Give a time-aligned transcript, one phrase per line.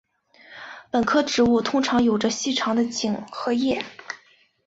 [0.89, 3.13] 本科植物通常有着细长的茎
[3.51, 3.85] 与叶。